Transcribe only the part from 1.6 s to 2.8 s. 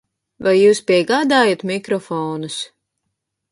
mikrofonus?